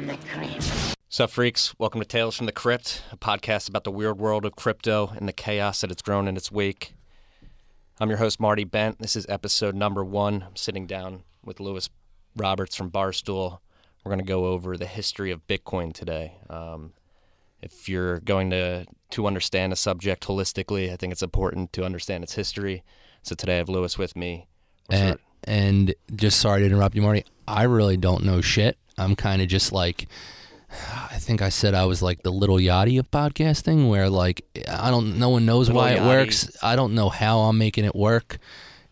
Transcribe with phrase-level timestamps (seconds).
[0.00, 0.96] from the Crypt.
[1.10, 1.74] Sup, freaks?
[1.78, 5.28] Welcome to Tales from the Crypt, a podcast about the weird world of crypto and
[5.28, 6.94] the chaos that it's grown in its wake.
[8.00, 8.98] I'm your host, Marty Bent.
[8.98, 10.42] This is episode number one.
[10.42, 11.90] I'm sitting down with Lewis
[12.34, 13.58] Roberts from Barstool.
[14.02, 16.38] We're going to go over the history of Bitcoin today.
[16.48, 16.94] Um,
[17.60, 22.24] if you're going to to understand a subject holistically, I think it's important to understand
[22.24, 22.84] its history.
[23.22, 24.46] So today I have Lewis with me.
[24.88, 27.26] And, and just sorry to interrupt you, Marty.
[27.46, 28.78] I really don't know shit.
[29.00, 30.06] I'm kind of just like,
[30.70, 34.90] I think I said I was like the Lil Yachty of podcasting, where like I
[34.90, 36.50] don't, no one knows Little why it works.
[36.62, 38.38] I don't know how I'm making it work.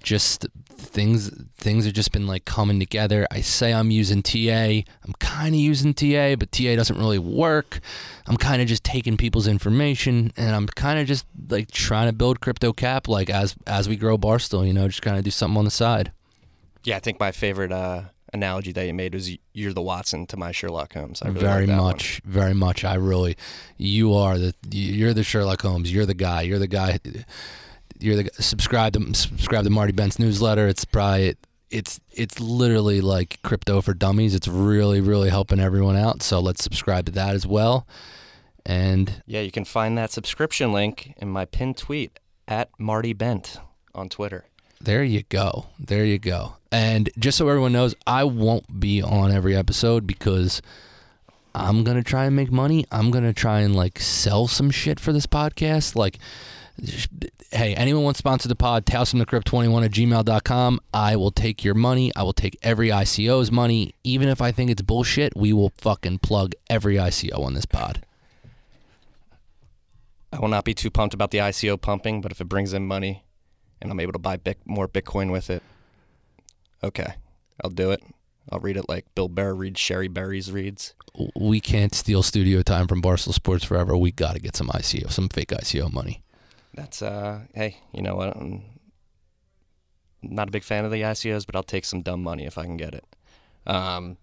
[0.03, 3.27] Just things, things have just been like coming together.
[3.31, 4.83] I say I'm using TA.
[5.05, 7.81] I'm kind of using TA, but TA doesn't really work.
[8.27, 12.13] I'm kind of just taking people's information, and I'm kind of just like trying to
[12.13, 14.67] build crypto cap, like as as we grow Barstool.
[14.67, 16.13] You know, just kind of do something on the side.
[16.85, 20.37] yeah, I think my favorite uh, analogy that you made was you're the Watson to
[20.37, 21.23] my Sherlock Holmes.
[21.23, 21.93] I really very like that one.
[21.93, 22.85] much, very much.
[22.85, 23.37] I really,
[23.77, 25.93] you are the, you're the Sherlock Holmes.
[25.93, 26.43] You're the guy.
[26.43, 26.99] You're the guy.
[28.01, 30.69] You're the subscribe to subscribe to Marty Bent's newsletter.
[30.69, 31.37] It's probably
[31.71, 34.35] it's it's literally like crypto for dummies.
[34.35, 36.23] It's really really helping everyone out.
[36.23, 37.87] So let's subscribe to that as well.
[38.65, 43.59] And Yeah, you can find that subscription link in my pinned tweet at Marty Bent
[43.95, 44.45] on Twitter.
[44.81, 45.67] There you go.
[45.79, 46.55] There you go.
[46.71, 50.63] And just so everyone knows, I won't be on every episode because
[51.55, 52.85] I'm going to try and make money.
[52.93, 55.97] I'm going to try and like sell some shit for this podcast.
[55.97, 56.19] Like,
[57.51, 60.81] hey, anyone wants to sponsor the pod, talesfromthecrypt21 at gmail.com.
[60.95, 62.13] I will take your money.
[62.15, 63.95] I will take every ICO's money.
[64.05, 68.05] Even if I think it's bullshit, we will fucking plug every ICO on this pod.
[70.33, 72.87] I will not be too pumped about the ICO pumping, but if it brings in
[72.87, 73.25] money
[73.81, 75.63] and I'm able to buy bic- more Bitcoin with it,
[76.83, 77.15] okay,
[77.63, 78.03] I'll do it.
[78.51, 80.95] I'll read it like Bill Burr reads Shari's Berries reads.
[81.37, 83.97] We can't steal studio time from Barstool Sports forever.
[83.97, 86.23] We got to get some ICO, some fake ICO money.
[86.75, 88.37] That's uh, hey, you know what?
[88.37, 88.63] I'm
[90.23, 92.65] not a big fan of the ICOs, but I'll take some dumb money if I
[92.65, 93.05] can get it.
[93.67, 94.17] Um,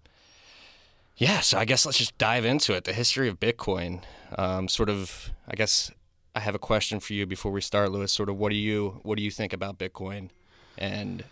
[1.16, 2.84] yeah, so I guess let's just dive into it.
[2.84, 4.02] The history of Bitcoin.
[4.36, 5.90] Um, sort of, I guess
[6.36, 8.12] I have a question for you before we start, Lewis.
[8.12, 10.28] Sort of, what do you what do you think about Bitcoin,
[10.76, 11.24] and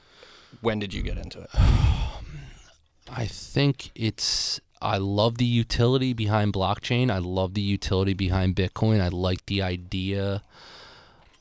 [0.62, 1.50] when did you get into it?
[3.10, 4.62] I think it's.
[4.80, 7.10] I love the utility behind blockchain.
[7.10, 9.02] I love the utility behind Bitcoin.
[9.02, 10.42] I like the idea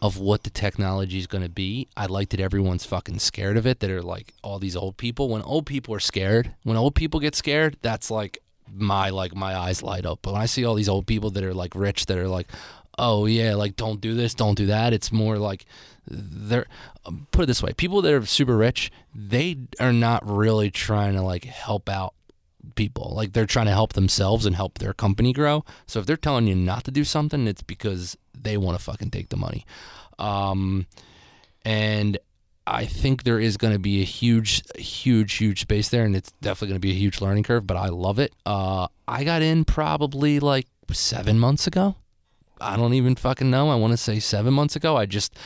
[0.01, 1.87] of what the technology is going to be.
[1.95, 3.79] I like that everyone's fucking scared of it.
[3.79, 5.29] That are like all these old people.
[5.29, 8.39] When old people are scared, when old people get scared, that's like
[8.75, 10.19] my like my eyes light up.
[10.21, 12.47] But when I see all these old people that are like rich, that are like,
[12.97, 14.93] oh yeah, like don't do this, don't do that.
[14.93, 15.65] It's more like
[16.07, 16.65] they're
[17.05, 21.13] um, put it this way: people that are super rich, they are not really trying
[21.13, 22.13] to like help out
[22.75, 23.13] people.
[23.15, 25.65] Like they're trying to help themselves and help their company grow.
[25.85, 29.11] So if they're telling you not to do something, it's because they want to fucking
[29.11, 29.65] take the money.
[30.19, 30.87] Um,
[31.65, 32.17] and
[32.65, 36.31] I think there is going to be a huge, huge, huge space there, and it's
[36.41, 37.67] definitely going to be a huge learning curve.
[37.67, 38.33] But I love it.
[38.45, 41.95] Uh, I got in probably like seven months ago.
[42.63, 43.69] I don't even fucking know.
[43.69, 44.97] I want to say seven months ago.
[44.97, 45.37] I just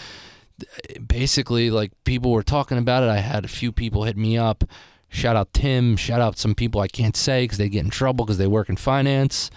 [1.06, 3.10] basically like people were talking about it.
[3.10, 4.64] I had a few people hit me up.
[5.10, 5.96] Shout out Tim.
[5.96, 8.70] Shout out some people I can't say because they get in trouble because they work
[8.70, 9.50] in finance.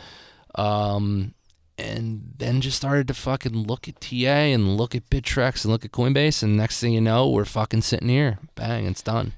[0.54, 1.34] Um,
[1.78, 5.84] and then just started to fucking look at TA and look at Bittrex and look
[5.84, 6.42] at Coinbase.
[6.42, 8.38] And next thing you know, we're fucking sitting here.
[8.54, 9.32] Bang, it's done.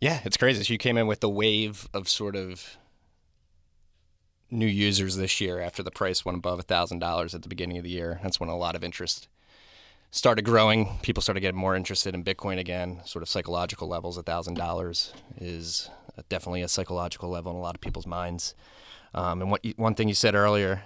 [0.00, 0.64] Yeah, it's crazy.
[0.64, 2.77] So you came in with the wave of sort of
[4.50, 7.84] new users this year after the price went above thousand dollars at the beginning of
[7.84, 8.20] the year.
[8.22, 9.28] That's when a lot of interest
[10.10, 10.98] started growing.
[11.02, 13.00] People started getting more interested in Bitcoin again.
[13.04, 14.18] Sort of psychological levels.
[14.18, 15.90] thousand dollars is
[16.28, 18.54] definitely a psychological level in a lot of people's minds.
[19.14, 20.82] Um, and what you, one thing you said earlier,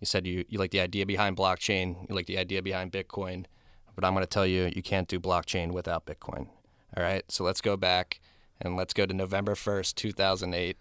[0.00, 3.46] you said you, you like the idea behind blockchain, you like the idea behind Bitcoin,
[3.94, 6.48] but I'm going to tell you you can't do blockchain without Bitcoin.
[6.96, 8.20] All right, so let's go back
[8.60, 10.76] and let's go to November 1st, 2008,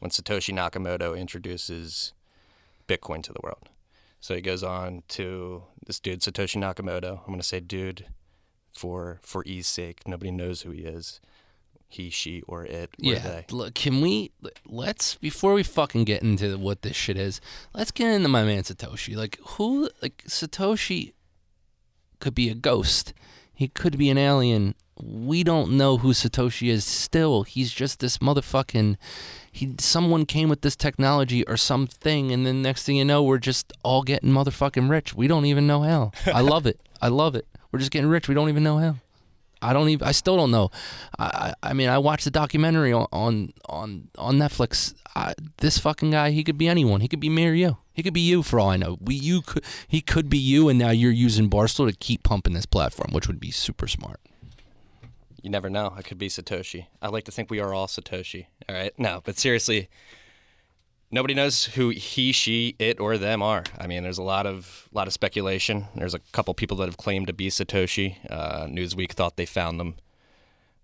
[0.00, 2.12] when Satoshi Nakamoto introduces
[2.88, 3.68] Bitcoin to the world.
[4.18, 7.20] So he goes on to this dude, Satoshi Nakamoto.
[7.20, 8.06] I'm going to say dude
[8.72, 10.06] for for ease sake.
[10.06, 11.20] Nobody knows who he is.
[11.88, 12.90] He, she, or it.
[13.02, 13.18] Or yeah.
[13.18, 13.46] they.
[13.50, 14.30] Look, can we
[14.66, 17.40] let's before we fucking get into what this shit is,
[17.74, 19.16] let's get into my man Satoshi.
[19.16, 21.14] Like who like Satoshi
[22.20, 23.12] could be a ghost.
[23.60, 24.74] He could be an alien.
[24.96, 27.42] We don't know who Satoshi is still.
[27.42, 28.96] He's just this motherfucking
[29.52, 33.36] he someone came with this technology or something and then next thing you know we're
[33.36, 35.12] just all getting motherfucking rich.
[35.12, 36.12] We don't even know how.
[36.32, 36.80] I love it.
[37.02, 37.46] I love it.
[37.70, 38.28] We're just getting rich.
[38.28, 38.96] We don't even know how.
[39.60, 40.08] I don't even.
[40.08, 40.70] I still don't know.
[41.18, 44.94] I I, mean, I watched the documentary on on on, on Netflix.
[45.14, 47.02] I, this fucking guy, he could be anyone.
[47.02, 47.76] He could be me or you.
[48.00, 48.96] He could be you for all I know.
[48.98, 52.54] We you could he could be you, and now you're using Barstool to keep pumping
[52.54, 54.20] this platform, which would be super smart.
[55.42, 55.92] You never know.
[55.94, 56.86] I could be Satoshi.
[57.02, 58.46] I like to think we are all Satoshi.
[58.66, 58.98] All right.
[58.98, 59.90] No, but seriously,
[61.10, 63.64] nobody knows who he, she, it, or them are.
[63.76, 65.84] I mean, there's a lot of lot of speculation.
[65.94, 68.16] There's a couple people that have claimed to be Satoshi.
[68.30, 69.96] Uh, Newsweek thought they found them,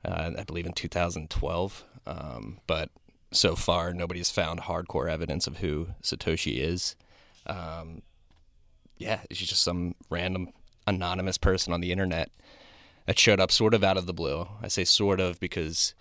[0.05, 1.83] uh, I believe, in 2012.
[2.07, 2.91] Um, but
[3.33, 6.95] so far, nobody's found hardcore evidence of who Satoshi is.
[7.47, 8.03] Um,
[8.99, 10.49] yeah, she's just some random
[10.87, 12.31] anonymous person on the internet
[13.07, 14.47] that showed up sort of out of the blue.
[14.63, 15.95] I say sort of because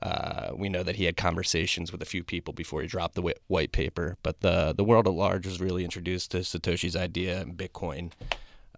[0.00, 3.34] uh, we know that he had conversations with a few people before he dropped the
[3.46, 7.56] white paper, but the the world at large was really introduced to Satoshi's idea and
[7.56, 8.12] Bitcoin.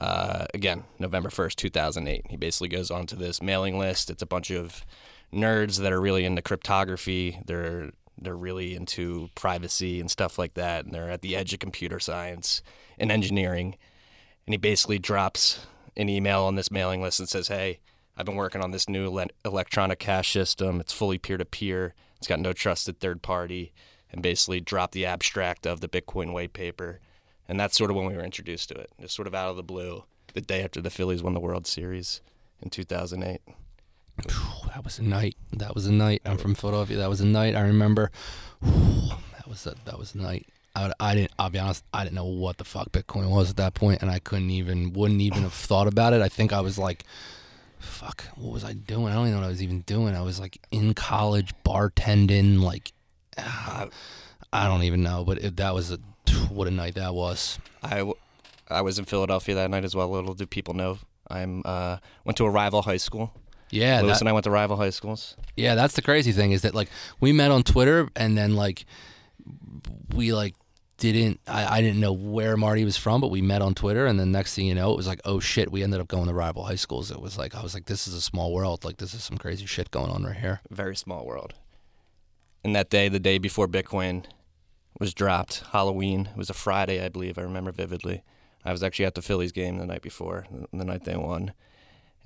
[0.00, 2.26] Uh, again, November first, two thousand eight.
[2.28, 4.10] He basically goes onto this mailing list.
[4.10, 4.84] It's a bunch of
[5.32, 7.40] nerds that are really into cryptography.
[7.46, 11.60] They're they're really into privacy and stuff like that, and they're at the edge of
[11.60, 12.62] computer science
[12.98, 13.76] and engineering.
[14.46, 15.66] And he basically drops
[15.96, 17.80] an email on this mailing list and says, "Hey,
[18.16, 20.80] I've been working on this new le- electronic cash system.
[20.80, 21.94] It's fully peer to peer.
[22.16, 23.72] It's got no trusted third party."
[24.10, 27.00] And basically drop the abstract of the Bitcoin white paper.
[27.48, 29.56] And that's sort of when we were introduced to it, just sort of out of
[29.56, 32.20] the blue, the day after the Phillies won the World Series
[32.60, 33.40] in 2008.
[34.18, 35.36] That was a night.
[35.52, 36.22] That was a night.
[36.24, 36.96] I'm from Philadelphia.
[36.98, 37.54] That was a night.
[37.54, 38.10] I remember.
[38.62, 40.46] That was a, that was a night.
[40.74, 41.32] I, I didn't.
[41.38, 41.84] I'll be honest.
[41.92, 44.92] I didn't know what the fuck Bitcoin was at that point, and I couldn't even,
[44.92, 46.22] wouldn't even have thought about it.
[46.22, 47.04] I think I was like,
[47.78, 49.08] fuck, what was I doing?
[49.08, 50.16] I don't even know what I was even doing.
[50.16, 52.92] I was like in college bartending, like,
[53.38, 53.86] uh,
[54.52, 55.24] I don't even know.
[55.24, 55.98] But it, that was a
[56.48, 57.58] what a night that was.
[57.82, 58.10] I,
[58.68, 60.08] I was in Philadelphia that night as well.
[60.08, 63.32] Little do people know, I'm uh, went to a rival high school.
[63.74, 65.36] Yeah, Lewis that- and I went to rival high schools.
[65.56, 66.88] Yeah, that's the crazy thing is that like
[67.20, 68.86] we met on Twitter and then like
[70.14, 70.54] we like
[70.96, 74.18] didn't I, I didn't know where Marty was from, but we met on Twitter and
[74.18, 76.34] then next thing you know, it was like, oh shit, we ended up going to
[76.34, 77.10] rival high schools.
[77.10, 78.84] It was like I was like, this is a small world.
[78.84, 80.60] Like this is some crazy shit going on right here.
[80.70, 81.54] Very small world.
[82.62, 84.24] And that day, the day before Bitcoin
[84.98, 87.36] was dropped, Halloween, it was a Friday, I believe.
[87.38, 88.22] I remember vividly.
[88.64, 91.52] I was actually at the Phillies game the night before, the night they won.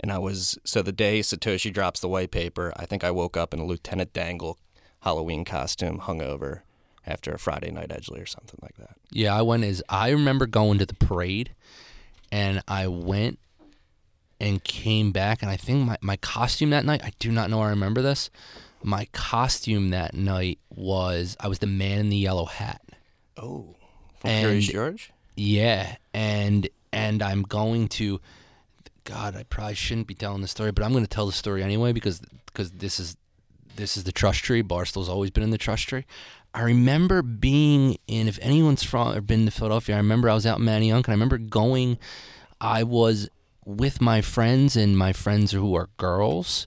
[0.00, 3.37] And I was, so the day Satoshi drops the white paper, I think I woke
[3.37, 4.59] up in a Lieutenant Dangle
[5.00, 6.61] Halloween costume, hungover
[7.06, 8.97] after a Friday night Edgeley or something like that.
[9.11, 11.50] Yeah, I went as I remember going to the parade
[12.31, 13.39] and I went
[14.41, 17.62] and came back and I think my, my costume that night, I do not know
[17.62, 18.31] I remember this.
[18.83, 22.81] My costume that night was I was the man in the yellow hat.
[23.37, 23.75] Oh,
[24.21, 25.11] from Curious And- George?
[25.37, 28.21] Yeah, and and I'm going to
[29.08, 31.62] God, I probably shouldn't be telling the story, but I'm going to tell the story
[31.62, 33.16] anyway because because this is
[33.76, 34.60] this is the trust tree.
[34.60, 36.05] Barstool's always been in the trust tree.
[36.52, 40.44] I remember being in if anyone's from or been to Philadelphia, I remember I was
[40.44, 41.96] out in Manayunk and I remember going
[42.60, 43.31] I was
[43.64, 46.66] with my friends and my friends who are girls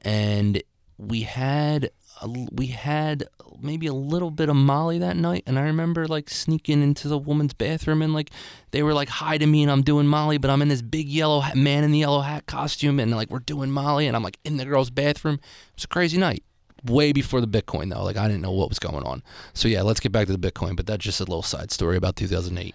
[0.00, 0.62] and
[0.96, 1.90] we had
[2.26, 3.24] we had
[3.60, 7.18] maybe a little bit of Molly that night, and I remember like sneaking into the
[7.18, 8.30] woman's bathroom and like
[8.70, 11.08] they were like hi to me, and I'm doing Molly, but I'm in this big
[11.08, 14.22] yellow hat, man in the yellow hat costume, and like we're doing Molly, and I'm
[14.22, 15.34] like in the girl's bathroom.
[15.34, 16.44] It was a crazy night.
[16.84, 19.22] Way before the Bitcoin though, like I didn't know what was going on.
[19.54, 21.96] So yeah, let's get back to the Bitcoin, but that's just a little side story
[21.96, 22.74] about 2008.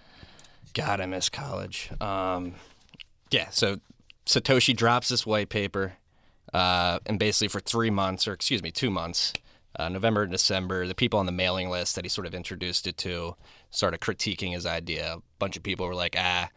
[0.72, 1.90] God, I miss college.
[2.00, 2.54] Um,
[3.30, 3.80] yeah, so
[4.24, 5.94] Satoshi drops this white paper,
[6.54, 9.32] uh, and basically for three months, or excuse me, two months,
[9.78, 12.86] uh, November and December, the people on the mailing list that he sort of introduced
[12.86, 13.36] it to
[13.70, 15.14] started critiquing his idea.
[15.14, 16.48] A bunch of people were like, ah,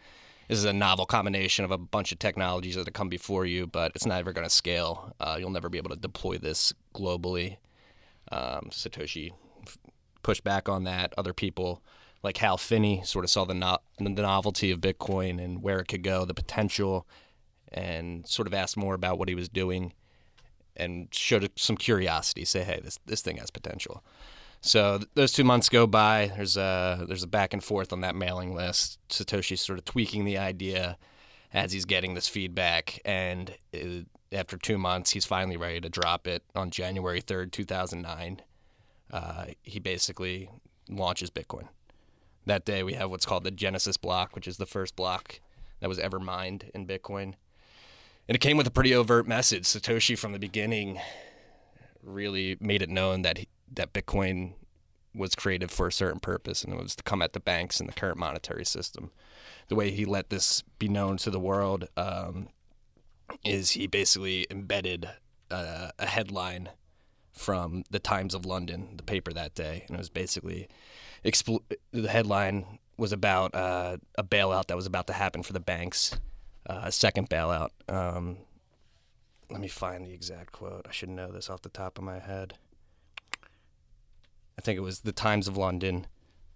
[0.47, 3.67] this is a novel combination of a bunch of technologies that have come before you,
[3.67, 5.13] but it's not ever going to scale.
[5.19, 7.57] Uh, you'll never be able to deploy this globally.
[8.31, 9.31] Um, Satoshi
[10.23, 11.13] pushed back on that.
[11.17, 11.81] Other people,
[12.23, 15.87] like Hal Finney, sort of saw the, no- the novelty of Bitcoin and where it
[15.87, 17.07] could go, the potential,
[17.71, 19.93] and sort of asked more about what he was doing
[20.75, 22.45] and showed some curiosity.
[22.45, 24.03] Say, hey, this this thing has potential.
[24.61, 26.31] So th- those two months go by.
[26.35, 28.99] There's a there's a back and forth on that mailing list.
[29.09, 30.97] Satoshi's sort of tweaking the idea
[31.53, 36.25] as he's getting this feedback, and uh after two months, he's finally ready to drop
[36.25, 38.41] it on January third, two thousand nine.
[39.11, 40.49] Uh, he basically
[40.87, 41.67] launches Bitcoin.
[42.45, 45.41] That day, we have what's called the Genesis block, which is the first block
[45.81, 47.33] that was ever mined in Bitcoin.
[48.31, 49.63] And it came with a pretty overt message.
[49.63, 51.01] Satoshi, from the beginning,
[52.01, 54.53] really made it known that he, that Bitcoin
[55.13, 57.89] was created for a certain purpose, and it was to come at the banks and
[57.89, 59.11] the current monetary system.
[59.67, 62.47] The way he let this be known to the world, um,
[63.43, 65.09] is he basically embedded
[65.49, 66.69] uh, a headline
[67.33, 70.69] from the Times of London, the paper that day, and it was basically
[71.25, 75.59] expl- the headline was about uh, a bailout that was about to happen for the
[75.59, 76.15] banks,
[76.67, 77.69] uh, a second bailout.
[77.87, 78.37] Um,
[79.49, 80.85] let me find the exact quote.
[80.87, 82.55] I should know this off the top of my head.
[84.57, 86.07] I think it was the Times of London,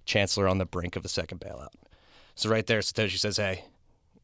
[0.05, 1.73] Chancellor on the brink of the second bailout.
[2.35, 3.65] So right there, Satoshi says, "Hey,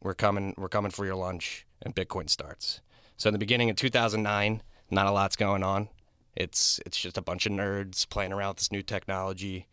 [0.02, 0.54] we're coming.
[0.58, 2.82] We're coming for your lunch," and Bitcoin starts.
[3.18, 5.90] So in the beginning of 2009, not a lot's going on.
[6.36, 9.68] It's it's just a bunch of nerds playing around with this new technology.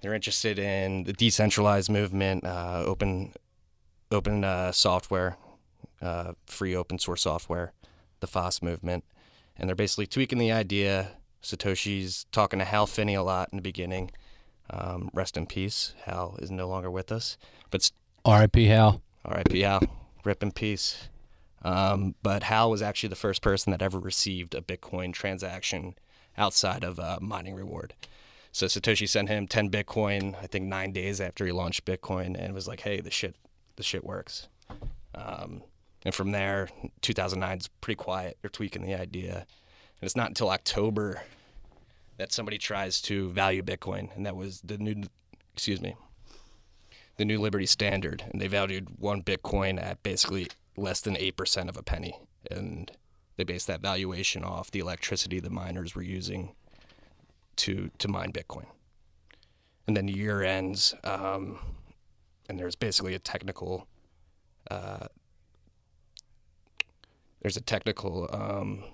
[0.00, 3.32] They're interested in the decentralized movement, uh, open
[4.10, 5.36] open uh, software,
[6.00, 7.72] uh, free open source software,
[8.20, 9.04] the FOSS movement,
[9.56, 11.12] and they're basically tweaking the idea.
[11.42, 14.10] Satoshi's talking to Hal Finney a lot in the beginning.
[14.70, 15.94] Um, rest in peace.
[16.04, 17.38] Hal is no longer with us,
[17.70, 17.90] but
[18.24, 18.66] R.I.P.
[18.66, 19.00] Hal.
[19.24, 19.60] R.I.P.
[19.60, 19.82] Hal.
[20.24, 21.08] Rip in peace.
[21.62, 25.94] Um, but Hal was actually the first person that ever received a Bitcoin transaction
[26.36, 27.94] outside of a mining reward.
[28.52, 32.54] So Satoshi sent him 10 Bitcoin, I think nine days after he launched Bitcoin, and
[32.54, 33.36] was like, "Hey, this shit,
[33.78, 34.48] the shit works."
[35.14, 35.62] Um,
[36.04, 36.68] and from there,
[37.00, 38.36] 2009 is pretty quiet.
[38.42, 41.22] They're tweaking the idea, and it's not until October
[42.18, 45.04] that somebody tries to value Bitcoin, and that was the new,
[45.54, 45.96] excuse me,
[47.16, 51.76] the new Liberty Standard, and they valued one Bitcoin at basically less than 8% of
[51.76, 52.18] a penny.
[52.50, 52.90] And
[53.36, 56.54] they based that valuation off the electricity the miners were using
[57.56, 58.66] to, to mine Bitcoin.
[59.86, 61.58] And then the year ends, um,
[62.48, 63.86] and there's basically a technical,
[64.70, 65.06] uh,
[67.42, 68.84] there's a technical um,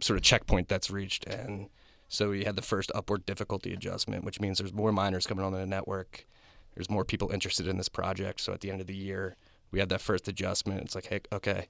[0.00, 1.26] sort of checkpoint that's reached.
[1.26, 1.68] And
[2.08, 5.52] so we had the first upward difficulty adjustment, which means there's more miners coming on
[5.52, 6.26] the network.
[6.74, 8.40] There's more people interested in this project.
[8.40, 9.36] So at the end of the year,
[9.70, 10.82] we had that first adjustment.
[10.82, 11.68] It's like, hey, okay,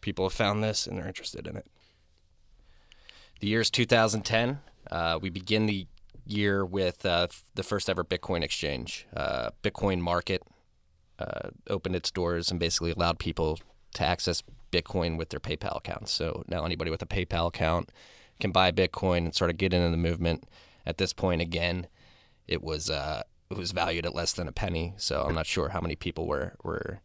[0.00, 1.66] people have found this and they're interested in it.
[3.40, 4.58] The year is 2010.
[4.90, 5.86] Uh, we begin the
[6.28, 9.06] year with uh, the first ever Bitcoin exchange.
[9.16, 10.42] Uh, Bitcoin Market
[11.18, 13.58] uh, opened its doors and basically allowed people
[13.94, 16.12] to access Bitcoin with their PayPal accounts.
[16.12, 17.90] So now anybody with a PayPal account
[18.40, 20.44] can buy Bitcoin and sort of get into the movement.
[20.86, 21.86] At this point, again,
[22.46, 24.94] it was uh, it was valued at less than a penny.
[24.96, 27.00] So I'm not sure how many people were were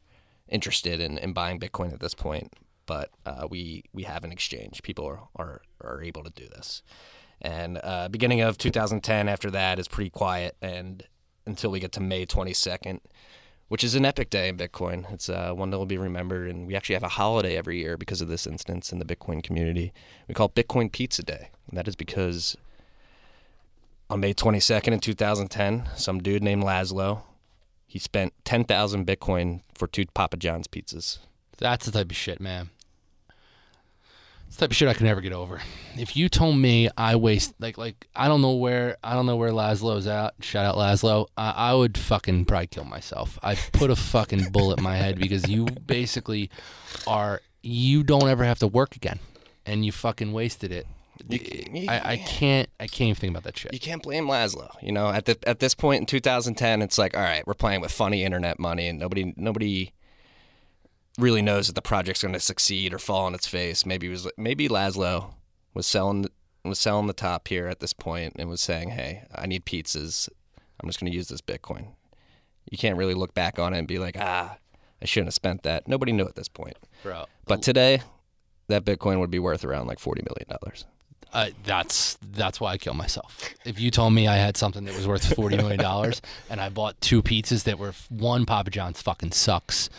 [0.47, 2.53] interested in, in buying Bitcoin at this point,
[2.85, 4.83] but uh, we we have an exchange.
[4.83, 6.83] People are, are, are able to do this.
[7.43, 11.03] And uh, beginning of 2010, after that is pretty quiet, and
[11.45, 12.99] until we get to May 22nd,
[13.67, 15.11] which is an epic day in Bitcoin.
[15.11, 17.97] It's uh, one that will be remembered, and we actually have a holiday every year
[17.97, 19.91] because of this instance in the Bitcoin community.
[20.27, 22.55] We call it Bitcoin Pizza Day, and that is because
[24.09, 27.23] on May 22nd in 2010, some dude named Laszlo
[27.93, 31.19] he spent 10,000 Bitcoin for two Papa John's pizzas.
[31.59, 32.71] That's the type of shit, man.
[34.53, 35.59] It's type of shit I can never get over.
[35.97, 39.35] If you told me I waste like like I don't know where I don't know
[39.35, 40.35] where Laszlo's at.
[40.41, 41.25] Shout out Laszlo.
[41.35, 43.39] I, I would fucking probably kill myself.
[43.41, 46.51] I put a fucking bullet in my head because you basically
[47.07, 49.17] are you don't ever have to work again,
[49.65, 50.85] and you fucking wasted it.
[51.27, 51.39] You,
[51.73, 53.73] you, I, I can't I can't even think about that shit.
[53.73, 54.69] You can't blame Laszlo.
[54.83, 57.81] You know, at the at this point in 2010, it's like, all right, we're playing
[57.81, 59.93] with funny internet money, and nobody nobody
[61.17, 63.85] really knows that the project's going to succeed or fall on its face.
[63.85, 65.33] Maybe it was maybe Laszlo
[65.73, 66.27] was selling
[66.63, 70.29] was selling the top here at this point and was saying, "Hey, I need pizzas.
[70.79, 71.87] I'm just going to use this Bitcoin."
[72.71, 74.57] You can't really look back on it and be like, "Ah,
[75.01, 76.77] I shouldn't have spent that." Nobody knew at this point.
[77.03, 77.25] Bro.
[77.45, 78.01] But today,
[78.67, 80.85] that Bitcoin would be worth around like 40 million dollars.
[81.33, 83.49] Uh, that's that's why I kill myself.
[83.65, 86.69] If you told me I had something that was worth forty million dollars and I
[86.69, 89.89] bought two pizzas that were one Papa John's fucking sucks.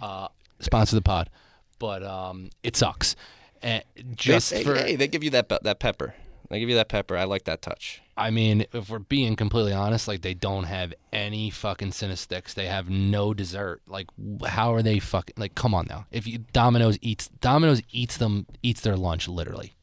[0.00, 0.26] Uh,
[0.62, 1.30] sponsor the pod,
[1.78, 3.16] but um, it sucks.
[3.62, 6.14] And just they, for hey, they give you that that pepper.
[6.50, 7.16] They give you that pepper.
[7.16, 8.02] I like that touch.
[8.14, 12.52] I mean, if we're being completely honest, like they don't have any fucking Cinnasticks.
[12.52, 13.80] They have no dessert.
[13.86, 14.08] Like,
[14.44, 15.54] how are they fucking like?
[15.54, 16.06] Come on now.
[16.10, 19.74] If you Domino's eats Domino's eats them eats their lunch literally.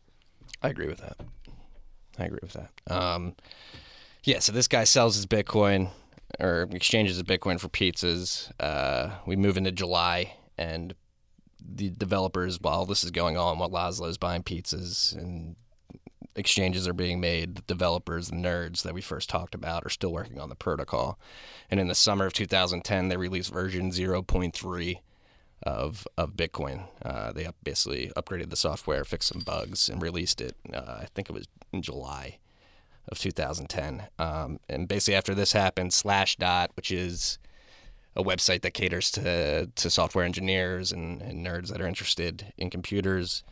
[0.62, 1.18] I agree with that.
[2.20, 2.72] I agree with that.
[2.94, 3.36] Um,
[4.24, 5.90] yeah, so this guy sells his Bitcoin
[6.40, 8.52] or exchanges his Bitcoin for pizzas.
[8.60, 10.94] Uh, we move into July, and
[11.60, 15.56] the developers, while this is going on, while Laszlo is buying pizzas and
[16.36, 20.12] exchanges are being made, the developers, the nerds that we first talked about, are still
[20.12, 21.18] working on the protocol.
[21.72, 24.96] And in the summer of 2010, they released version 0.3
[25.63, 26.88] of of Bitcoin.
[27.04, 30.56] Uh, they up, basically upgraded the software, fixed some bugs, and released it.
[30.74, 32.39] Uh, I think it was in July
[33.10, 34.08] of 2010.
[34.20, 37.39] Um, and basically after this happened, Slashdot, which is
[38.20, 42.70] a website that caters to to software engineers and, and nerds that are interested in
[42.70, 43.44] computers.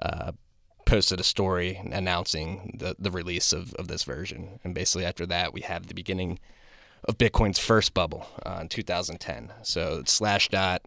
[0.00, 0.32] Uh,
[0.86, 4.60] posted a story announcing the, the release of, of this version.
[4.62, 6.38] And basically, after that, we have the beginning
[7.04, 9.52] of Bitcoin's first bubble uh, in 2010.
[9.62, 10.80] So Slashdot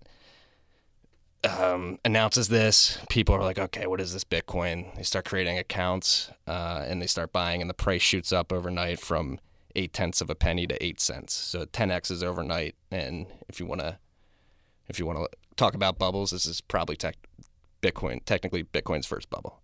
[1.43, 2.99] um, announces this.
[3.09, 4.95] People are like, okay, what is this Bitcoin?
[4.95, 8.99] They start creating accounts uh, and they start buying, and the price shoots up overnight
[8.99, 9.39] from
[9.77, 11.33] eight tenths of a penny to eight cents.
[11.33, 12.75] So 10x is overnight.
[12.91, 13.99] And if you want to,
[14.87, 17.15] if you want to talk about bubbles, this is probably tech,
[17.81, 19.61] Bitcoin, technically Bitcoin's first bubble.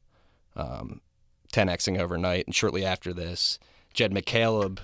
[0.55, 1.01] Um,
[1.51, 3.59] 10xing overnight, and shortly after this,
[3.93, 4.79] Jed McCaleb.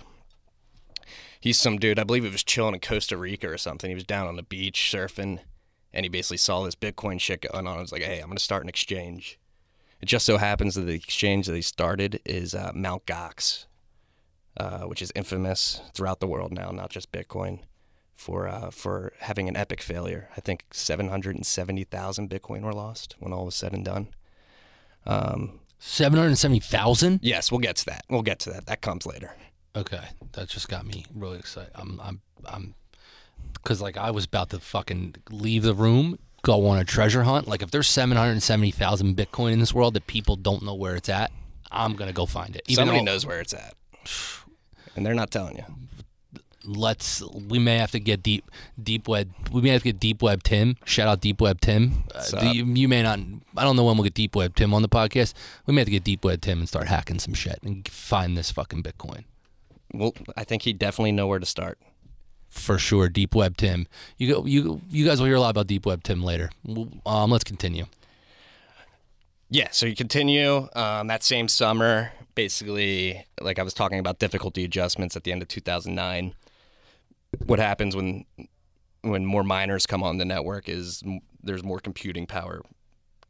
[1.41, 2.00] He's some dude.
[2.00, 3.89] I believe he was chilling in Costa Rica or something.
[3.89, 5.39] He was down on the beach surfing,
[5.93, 7.77] and he basically saw this Bitcoin shit going on.
[7.77, 9.39] I was like, "Hey, I'm gonna start an exchange."
[10.01, 13.65] It just so happens that the exchange that he started is uh, Mount Gox,
[14.59, 17.59] uh, which is infamous throughout the world now, not just Bitcoin,
[18.15, 20.29] for uh, for having an epic failure.
[20.35, 24.09] I think 770,000 Bitcoin were lost when all was said and done.
[25.05, 27.21] Um, Seven hundred seventy thousand.
[27.23, 28.03] Yes, we'll get to that.
[28.09, 28.65] We'll get to that.
[28.65, 29.31] That comes later.
[29.77, 31.71] Okay, that just got me really excited.
[31.73, 32.75] I'm, I'm, I'm,
[33.53, 37.47] because like I was about to fucking leave the room, go on a treasure hunt.
[37.47, 40.75] Like if there's seven hundred seventy thousand Bitcoin in this world that people don't know
[40.75, 41.31] where it's at,
[41.71, 42.63] I'm gonna go find it.
[42.67, 43.73] Even Somebody though, knows where it's at,
[44.96, 45.63] and they're not telling you.
[46.65, 50.22] Let's we may have to get deep deep web we may have to get deep
[50.22, 50.75] web tim.
[50.86, 52.03] Shout out deep web tim.
[52.13, 53.17] Uh, you, you, may not
[53.55, 55.34] i don't know when we'll get deep web tim on the podcast.
[55.65, 58.38] We may have to get deep web tim and start hacking some shit and find
[58.38, 59.24] this fucking bitcoin.
[59.93, 61.79] Well i think he'd definitely know where to start.
[62.50, 63.88] For sure deep web tim.
[64.17, 66.50] You go you you guys will hear a lot about deep web tim later.
[67.05, 67.86] Um let's continue
[69.50, 74.63] yeah so you continue um, that same summer basically like i was talking about difficulty
[74.63, 76.34] adjustments at the end of 2009
[77.46, 78.25] what happens when
[79.01, 81.03] when more miners come on the network is
[81.41, 82.62] there's more computing power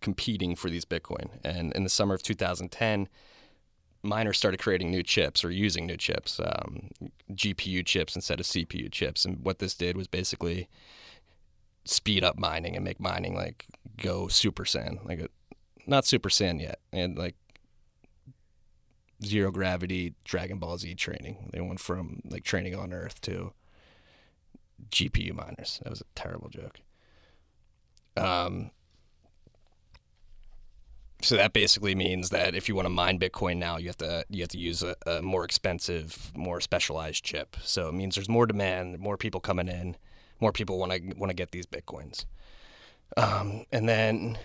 [0.02, 1.30] competing for these Bitcoin.
[1.44, 3.08] And in the summer of 2010,
[4.02, 6.92] miners started creating new chips or using new chips, um,
[7.32, 9.26] GPU chips instead of CPU chips.
[9.26, 10.70] And what this did was basically
[11.86, 13.66] speed up mining and make mining like
[13.98, 15.30] go super saiyan, like
[15.90, 17.36] not super saiyan yet, and like
[19.24, 21.50] zero gravity Dragon Ball Z training.
[21.52, 23.54] They went from like training on Earth to
[24.92, 25.80] GPU miners.
[25.84, 26.80] That was a terrible joke.
[28.16, 28.72] Um,
[31.22, 34.26] so that basically means that if you want to mine Bitcoin now, you have to
[34.30, 37.58] you have to use a, a, more expensive, more specialized chip.
[37.62, 39.98] So it means there's more demand, more people coming in,
[40.40, 42.26] more people want to want to get these bitcoins.
[43.18, 44.38] Um, and then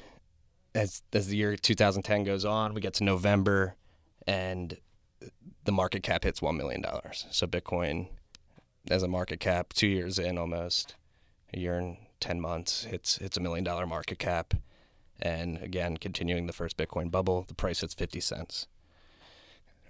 [0.75, 3.77] as as the year 2010 goes on, we get to November,
[4.27, 4.77] and
[5.65, 7.27] the market cap hits one million dollars.
[7.31, 8.09] So Bitcoin
[8.91, 10.95] as a market cap, two years in almost,
[11.53, 14.55] a year and 10 months, it's, it's a million dollar market cap.
[15.21, 18.67] And again, continuing the first Bitcoin bubble, the price hits 50 cents.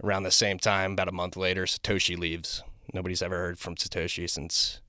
[0.02, 2.62] Around the same time, about a month later, Satoshi leaves.
[2.92, 4.80] Nobody's ever heard from Satoshi since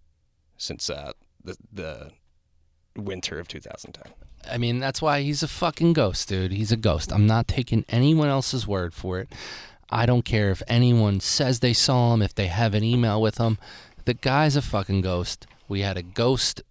[0.57, 1.11] since uh,
[1.43, 2.11] the the
[2.95, 4.13] winter of 2010.
[4.51, 6.51] I mean, that's why he's a fucking ghost, dude.
[6.51, 7.11] He's a ghost.
[7.11, 9.29] I'm not taking anyone else's word for it.
[9.89, 13.37] I don't care if anyone says they saw him, if they have an email with
[13.37, 13.57] him.
[14.05, 15.47] The guy's a fucking ghost.
[15.67, 16.61] We had a ghost.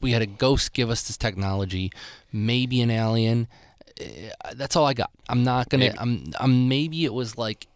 [0.00, 1.90] We had a ghost give us this technology.
[2.32, 3.48] Maybe an alien.
[3.98, 5.10] Eh, that's all I got.
[5.28, 5.86] I'm not gonna.
[5.86, 5.98] Maybe.
[5.98, 6.24] I'm.
[6.38, 6.68] I'm.
[6.68, 7.66] Maybe it was like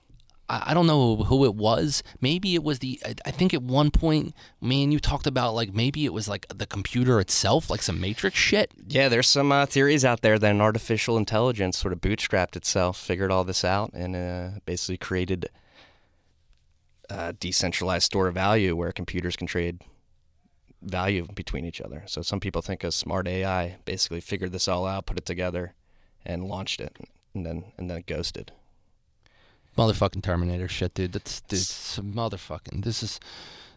[0.50, 2.02] I don't know who it was.
[2.20, 3.00] Maybe it was the.
[3.24, 6.66] I think at one point, man, you talked about like maybe it was like the
[6.66, 8.72] computer itself, like some Matrix shit.
[8.88, 12.98] Yeah, there's some uh, theories out there that an artificial intelligence sort of bootstrapped itself,
[12.98, 15.48] figured all this out, and uh, basically created
[17.08, 19.80] uh, decentralized store of value where computers can trade
[20.82, 22.02] value between each other.
[22.06, 25.74] So some people think a smart AI basically figured this all out, put it together,
[26.24, 26.96] and launched it,
[27.34, 28.50] and then and then ghosted.
[29.76, 31.12] Motherfucking Terminator shit, dude.
[31.12, 32.84] That's, that's motherfucking.
[32.84, 33.20] This is.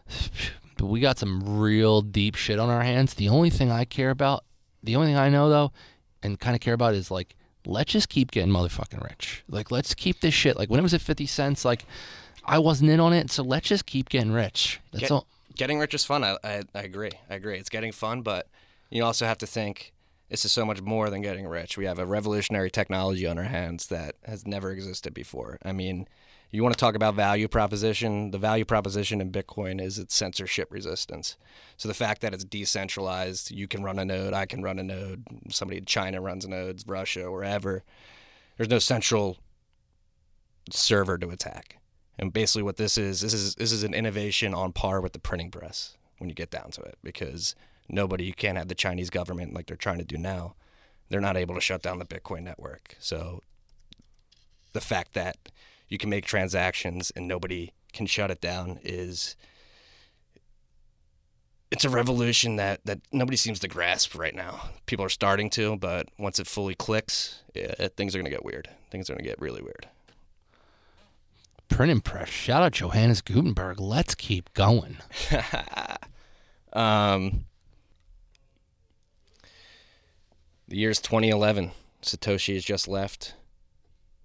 [0.80, 3.14] We got some real deep shit on our hands.
[3.14, 4.44] The only thing I care about,
[4.82, 5.72] the only thing I know though,
[6.20, 9.44] and kind of care about is like, let's just keep getting motherfucking rich.
[9.48, 10.56] Like, let's keep this shit.
[10.56, 11.86] Like when it was at fifty cents, like
[12.44, 14.80] I wasn't in on it, so let's just keep getting rich.
[14.90, 15.28] That's Get, all.
[15.54, 16.24] Getting rich is fun.
[16.24, 17.12] I, I, I agree.
[17.30, 17.56] I agree.
[17.56, 18.48] It's getting fun, but
[18.90, 19.93] you also have to think
[20.34, 21.78] this is so much more than getting rich.
[21.78, 25.58] We have a revolutionary technology on our hands that has never existed before.
[25.64, 26.08] I mean,
[26.50, 28.32] you want to talk about value proposition?
[28.32, 31.36] The value proposition in Bitcoin is its censorship resistance.
[31.76, 34.82] So the fact that it's decentralized, you can run a node, I can run a
[34.82, 37.84] node, somebody in China runs a node, Russia, wherever.
[38.56, 39.38] There's no central
[40.68, 41.76] server to attack.
[42.18, 45.20] And basically, what this is, this is this is an innovation on par with the
[45.20, 45.96] printing press.
[46.18, 47.54] when you get down to it because
[47.88, 50.54] nobody, you can't have the Chinese government like they're trying to do now.
[51.08, 52.96] They're not able to shut down the Bitcoin network.
[52.98, 53.42] So
[54.72, 55.36] the fact that
[55.88, 59.36] you can make transactions and nobody can shut it down is
[61.70, 64.70] it's a revolution that, that nobody seems to grasp right now.
[64.86, 68.44] People are starting to, but once it fully clicks, yeah, things are going to get
[68.44, 68.68] weird.
[68.90, 69.88] Things are going to get really weird.
[71.68, 72.28] Printing press.
[72.28, 73.80] Shout out Johannes Gutenberg.
[73.80, 74.98] Let's keep going.
[76.72, 77.46] um,
[80.68, 81.72] the year's 2011.
[82.02, 83.34] Satoshi has just left.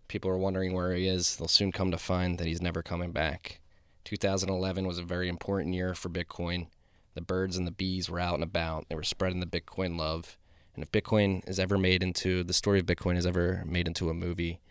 [0.07, 1.35] People are wondering where he is.
[1.35, 3.59] They'll soon come to find that he's never coming back.
[4.05, 6.67] 2011 was a very important year for Bitcoin.
[7.13, 8.87] The birds and the bees were out and about.
[8.89, 10.37] They were spreading the Bitcoin love.
[10.73, 14.09] And if Bitcoin is ever made into the story of Bitcoin is ever made into
[14.09, 14.61] a movie,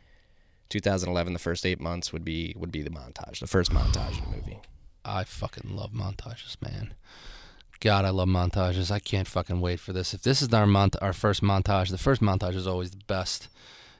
[0.70, 4.30] 2011, the first eight months would be would be the montage, the first montage in
[4.30, 4.60] the movie.
[5.04, 6.94] I fucking love montages, man.
[7.80, 8.90] God, I love montages.
[8.90, 10.12] I can't fucking wait for this.
[10.12, 13.48] If this is our mont- our first montage, the first montage is always the best.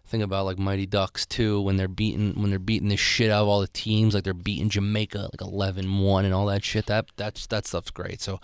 [0.04, 3.42] Think about like Mighty Ducks too, when they're beating when they're beating the shit out
[3.42, 6.86] of all the teams, like they're beating Jamaica like 11-1 and all that shit.
[6.86, 8.20] That that's that stuff's great.
[8.20, 8.40] So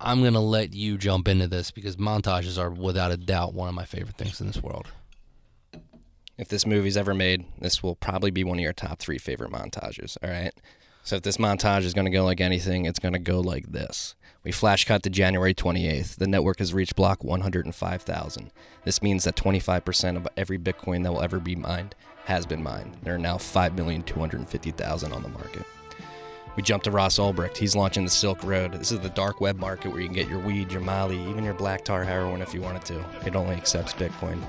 [0.00, 3.74] I'm gonna let you jump into this because montages are without a doubt one of
[3.74, 4.86] my favorite things in this world.
[6.38, 9.52] If this movie's ever made, this will probably be one of your top three favorite
[9.52, 10.16] montages.
[10.22, 10.52] All right.
[11.04, 14.14] So if this montage is to go like anything, it's to go like this.
[14.44, 16.16] We flash cut to January 28th.
[16.16, 18.50] The network has reached block 105,000.
[18.84, 21.94] This means that 25% of every Bitcoin that will ever be mined
[22.26, 22.98] has been mined.
[23.02, 25.64] There are now 5,250,000 on the market.
[26.56, 27.56] We jump to Ross Ulbricht.
[27.56, 28.72] He's launching the Silk Road.
[28.72, 31.42] This is the dark web market where you can get your weed, your Molly, even
[31.42, 33.04] your black tar heroin if you wanted to.
[33.26, 34.40] It only accepts Bitcoin.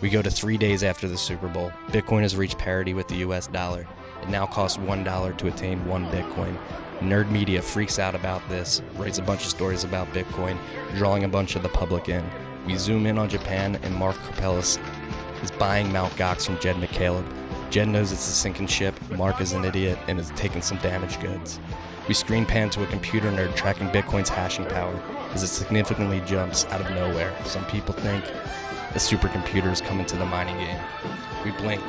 [0.00, 1.70] We go to three days after the Super Bowl.
[1.88, 3.86] Bitcoin has reached parity with the US dollar.
[4.22, 6.56] It now costs $1 to attain one Bitcoin.
[7.02, 10.56] Nerd media freaks out about this, writes a bunch of stories about Bitcoin,
[10.94, 12.24] drawing a bunch of the public in.
[12.66, 14.78] We zoom in on Japan, and Mark Karpelès
[15.42, 16.12] is buying Mt.
[16.12, 17.26] Gox from Jed McCaleb.
[17.70, 21.20] Jed knows it's a sinking ship, Mark is an idiot, and is taking some damaged
[21.20, 21.58] goods.
[22.06, 24.94] We screen pan to a computer nerd tracking Bitcoin's hashing power
[25.32, 27.34] as it significantly jumps out of nowhere.
[27.44, 30.80] Some people think a supercomputer is coming to the mining game.
[31.44, 31.82] We blink.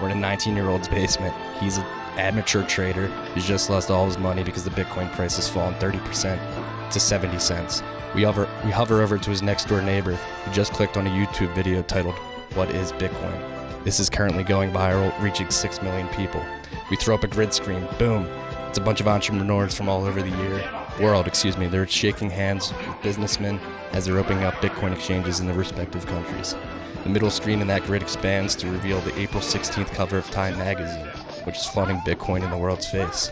[0.00, 1.34] We're in a 19 year old's basement.
[1.58, 1.84] He's an
[2.18, 6.90] amateur trader who's just lost all his money because the Bitcoin price has fallen 30%
[6.90, 7.82] to 70 cents.
[8.14, 11.10] We hover, we hover over to his next door neighbor who just clicked on a
[11.10, 12.14] YouTube video titled,
[12.54, 13.84] What is Bitcoin?
[13.84, 16.44] This is currently going viral, reaching 6 million people.
[16.90, 17.88] We throw up a grid screen.
[17.98, 18.26] Boom.
[18.68, 20.70] It's a bunch of entrepreneurs from all over the year,
[21.00, 21.66] world, excuse me.
[21.66, 23.58] They're shaking hands with businessmen
[23.92, 26.54] as they're opening up Bitcoin exchanges in their respective countries.
[27.02, 30.56] The middle screen in that grid expands to reveal the April 16th cover of Time
[30.56, 31.08] magazine,
[31.44, 33.30] which is flaunting Bitcoin in the world's face.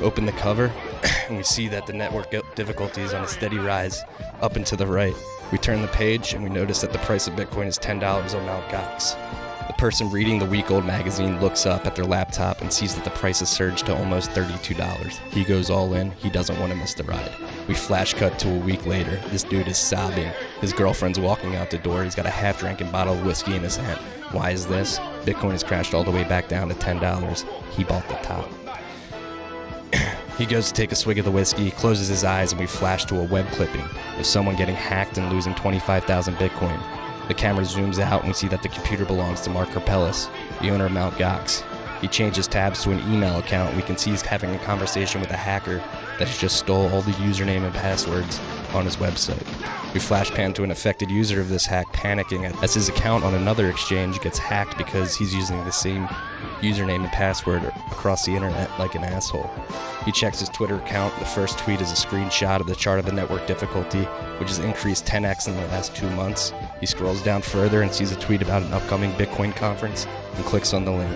[0.00, 0.72] Open the cover,
[1.28, 4.02] and we see that the network difficulty is on a steady rise
[4.40, 5.14] up and to the right.
[5.52, 8.46] We turn the page, and we notice that the price of Bitcoin is $10 on
[8.46, 8.68] Mt.
[8.70, 9.49] Gox.
[9.70, 13.04] The person reading the week old magazine looks up at their laptop and sees that
[13.04, 15.10] the price has surged to almost $32.
[15.30, 17.30] He goes all in, he doesn't want to miss the ride.
[17.68, 19.22] We flash cut to a week later.
[19.28, 20.32] This dude is sobbing.
[20.60, 22.02] His girlfriend's walking out the door.
[22.02, 24.00] He's got a half drinking bottle of whiskey in his hand.
[24.32, 24.98] Why is this?
[25.24, 27.70] Bitcoin has crashed all the way back down to $10.
[27.70, 28.50] He bought the top.
[30.36, 33.04] he goes to take a swig of the whiskey, closes his eyes, and we flash
[33.04, 33.84] to a web clipping
[34.18, 36.99] of someone getting hacked and losing 25,000 Bitcoin.
[37.28, 40.28] The camera zooms out and we see that the computer belongs to Mark Karpelès,
[40.60, 41.14] the owner of Mt.
[41.14, 41.64] Gox.
[42.00, 43.76] He changes tabs to an email account.
[43.76, 45.76] We can see he's having a conversation with a hacker
[46.18, 48.40] that has just stole all the username and passwords
[48.72, 49.44] on his website.
[49.92, 53.34] We flash pan to an affected user of this hack panicking as his account on
[53.34, 56.06] another exchange gets hacked because he's using the same
[56.60, 59.50] username and password across the internet like an asshole.
[60.04, 61.18] He checks his Twitter account.
[61.18, 64.04] The first tweet is a screenshot of the chart of the network difficulty,
[64.38, 66.52] which has increased 10x in the last two months.
[66.80, 70.72] He scrolls down further and sees a tweet about an upcoming Bitcoin conference and clicks
[70.72, 71.14] on the link.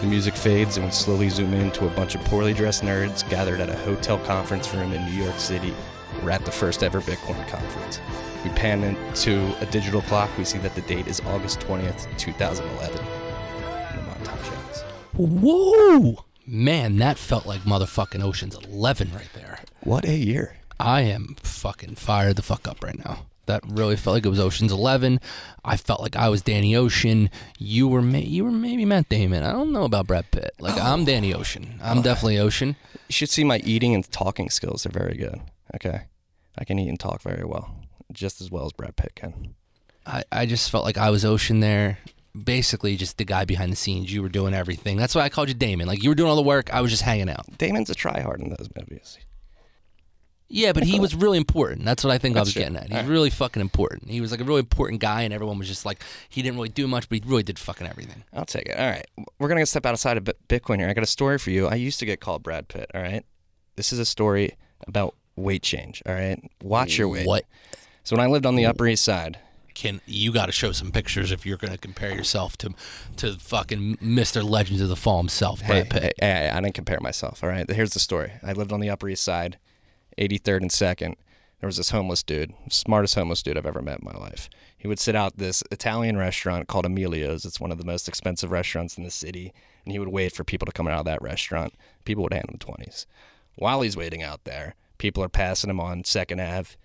[0.00, 3.28] The music fades and we slowly zoom in to a bunch of poorly dressed nerds
[3.28, 5.74] gathered at a hotel conference room in New York City.
[6.22, 8.00] We're at the first ever Bitcoin conference.
[8.42, 10.30] We pan into a digital clock.
[10.38, 12.98] We see that the date is August 20th, 2011.
[12.98, 14.82] And the montage ends.
[15.12, 16.24] Whoa!
[16.46, 19.60] Man, that felt like motherfucking Ocean's 11 right there.
[19.82, 20.56] What a year.
[20.80, 23.26] I am fucking fired the fuck up right now.
[23.50, 25.18] That really felt like it was Ocean's Eleven.
[25.64, 27.30] I felt like I was Danny Ocean.
[27.58, 29.42] You were ma- you were maybe Matt Damon.
[29.42, 30.52] I don't know about Brad Pitt.
[30.60, 30.80] Like oh.
[30.80, 31.80] I'm Danny Ocean.
[31.82, 32.76] I'm oh, definitely Ocean.
[33.08, 34.84] You should see my eating and talking skills.
[34.84, 35.40] They're very good.
[35.74, 36.02] Okay,
[36.56, 37.74] I can eat and talk very well,
[38.12, 39.56] just as well as Brad Pitt can.
[40.06, 41.98] I I just felt like I was Ocean there.
[42.40, 44.12] Basically, just the guy behind the scenes.
[44.12, 44.96] You were doing everything.
[44.96, 45.88] That's why I called you Damon.
[45.88, 46.72] Like you were doing all the work.
[46.72, 47.46] I was just hanging out.
[47.58, 49.18] Damon's a tryhard in those movies.
[50.52, 51.84] Yeah, but he was really important.
[51.84, 52.62] That's what I think I That's was true.
[52.64, 52.88] getting at.
[52.88, 53.06] He's right.
[53.06, 54.10] really fucking important.
[54.10, 56.68] He was like a really important guy, and everyone was just like, he didn't really
[56.68, 58.24] do much, but he really did fucking everything.
[58.32, 58.76] I'll take it.
[58.76, 59.06] All right.
[59.38, 60.88] We're going to step outside of Bitcoin here.
[60.88, 61.68] I got a story for you.
[61.68, 62.90] I used to get called Brad Pitt.
[62.94, 63.24] All right.
[63.76, 64.56] This is a story
[64.88, 66.02] about weight change.
[66.04, 66.38] All right.
[66.62, 67.26] Watch your weight.
[67.28, 67.44] What
[68.02, 69.38] So when I lived on the Upper East Side,
[69.74, 72.74] can you got to show some pictures if you're going to compare yourself to
[73.18, 74.42] to fucking Mr.
[74.42, 76.02] Legends of the Fall himself, Hey, Pitt?
[76.02, 77.44] hey, hey, I didn't compare myself.
[77.44, 77.70] All right.
[77.70, 78.32] Here's the story.
[78.42, 79.58] I lived on the Upper East Side,
[80.18, 81.14] 83rd and 2nd.
[81.60, 84.48] There was this homeless dude, smartest homeless dude I've ever met in my life.
[84.76, 87.44] He would sit out this Italian restaurant called Emilio's.
[87.44, 89.52] It's one of the most expensive restaurants in the city.
[89.84, 91.74] And he would wait for people to come out of that restaurant.
[92.04, 93.04] People would hand him 20s.
[93.56, 96.76] While he's waiting out there, people are passing him on 2nd Ave.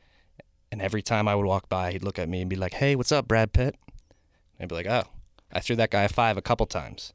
[0.71, 2.97] And every time I would walk by, he'd look at me and be like, hey,
[2.97, 3.77] what's up, Brad Pitt?
[4.59, 5.03] I'd be like, oh,
[5.53, 7.13] I threw that guy a five a couple times.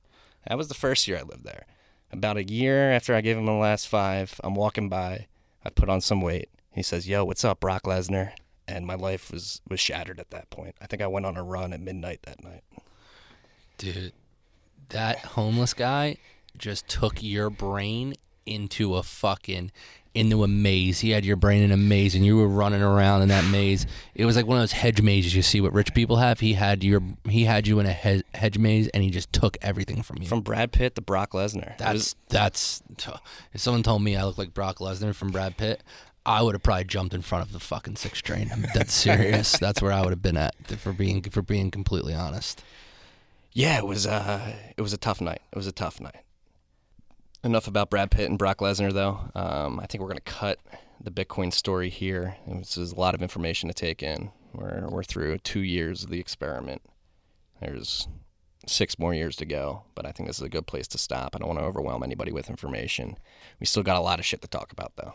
[0.49, 1.67] That was the first year I lived there.
[2.11, 5.27] About a year after I gave him the last five, I'm walking by.
[5.65, 6.49] I put on some weight.
[6.73, 8.33] He says, "Yo, what's up, Brock Lesnar?"
[8.67, 10.77] And my life was was shattered at that point.
[10.81, 12.63] I think I went on a run at midnight that night.
[13.79, 14.13] Dude,
[14.91, 16.17] that homeless guy
[16.57, 18.15] just took your brain
[18.47, 19.71] into a fucking
[20.15, 21.01] into a maze.
[21.01, 23.87] He had your brain in a maze, and you were running around in that maze.
[24.15, 26.41] It was like one of those hedge mazes you see what rich people have.
[26.41, 29.57] He had your he had you in a he- hedge maze, and he just took
[29.63, 30.27] everything from you.
[30.29, 31.77] From Brad Pitt to Brock Lesnar.
[31.79, 32.83] That's was- that's.
[33.53, 35.83] If someone told me I look like Brock Lesnar from Brad Pitt.
[36.27, 38.51] I would have probably jumped in front of the fucking six train.
[38.53, 39.57] I'm dead serious.
[39.57, 42.63] That's where I would have been at, for being for being completely honest.
[43.55, 45.41] yeah, it was uh, it was a tough night.
[45.51, 46.17] It was a tough night.
[47.43, 49.19] Enough about Brad Pitt and Brock Lesnar, though.
[49.35, 50.59] Um, I think we're gonna cut
[51.01, 52.37] the Bitcoin story here.
[52.47, 54.31] This is a lot of information to take in.
[54.53, 56.83] We're we're through two years of the experiment.
[57.61, 58.09] There's
[58.67, 61.35] six more years to go, but I think this is a good place to stop.
[61.35, 63.17] I don't want to overwhelm anybody with information.
[63.59, 65.15] We still got a lot of shit to talk about, though.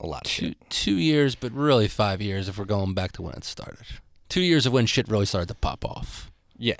[0.00, 0.70] A lot of two shit.
[0.70, 3.86] two years, but really five years if we're going back to when it started.
[4.28, 6.32] Two years of when shit really started to pop off.
[6.56, 6.74] Yeah.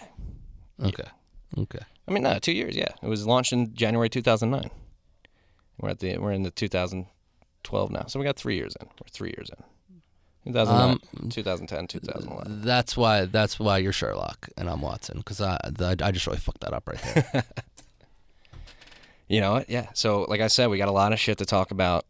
[0.83, 1.09] Okay.
[1.59, 1.81] Okay.
[2.09, 2.77] I mean, no, two years.
[2.77, 4.71] Yeah, it was launched in January 2009.
[5.79, 8.87] We're at the we're in the 2012 now, so we got three years in.
[8.87, 9.65] We're three years in.
[10.53, 12.63] 2009, Um, 2010, 2011.
[12.63, 16.39] That's why that's why you're Sherlock and I'm Watson because I, I I just really
[16.39, 17.45] fucked that up right there.
[19.29, 19.71] You know what?
[19.71, 19.87] Yeah.
[19.95, 22.05] So, like I said, we got a lot of shit to talk about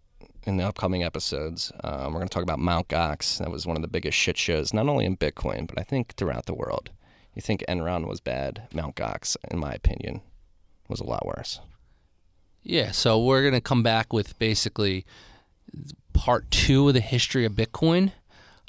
[0.44, 1.70] in the upcoming episodes.
[1.84, 3.38] Um, we're going to talk about Mount Gox.
[3.38, 6.14] That was one of the biggest shit shows, not only in Bitcoin, but I think
[6.16, 6.90] throughout the world.
[7.34, 8.68] You think Enron was bad?
[8.74, 10.20] Mount Gox, in my opinion,
[10.88, 11.60] was a lot worse.
[12.62, 12.90] yeah.
[12.90, 15.04] So we're gonna come back with basically
[16.12, 18.12] part two of the history of Bitcoin,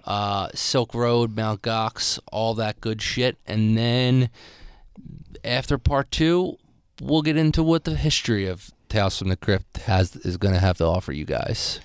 [0.06, 4.30] uh, Silk Road, Mount Gox, all that good shit, and then
[5.44, 6.58] after part two,
[7.02, 10.78] we'll get into what the history of Tales from the Crypt has is gonna have
[10.78, 11.80] to offer you guys.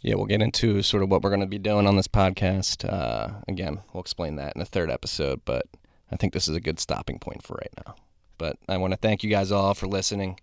[0.00, 2.84] Yeah, we'll get into sort of what we're going to be doing on this podcast.
[2.92, 5.66] Uh, again, we'll explain that in the third episode, but
[6.12, 7.96] I think this is a good stopping point for right now.
[8.38, 10.38] But I want to thank you guys all for listening.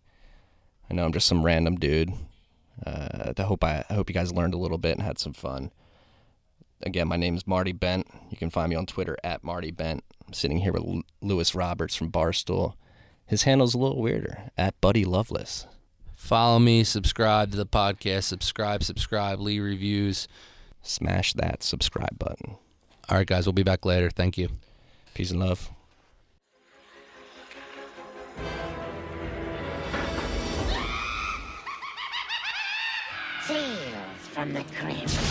[0.90, 2.14] I know I'm just some random dude.
[2.86, 5.34] Uh, I hope I, I hope you guys learned a little bit and had some
[5.34, 5.72] fun.
[6.82, 8.08] Again, my name is Marty Bent.
[8.32, 10.04] You can find me on Twitter at Marty Bent.
[10.26, 12.76] I'm sitting here with Lewis Roberts from Barstool.
[13.26, 15.68] His handle's a little weirder at Buddy Loveless.
[16.16, 20.28] Follow me, subscribe to the podcast, subscribe, subscribe, leave reviews.
[20.82, 22.56] Smash that subscribe button.
[23.10, 24.10] All right, guys, we'll be back later.
[24.10, 24.50] Thank you.
[25.14, 25.70] Peace and love.
[33.48, 35.29] Tales from the Crypt.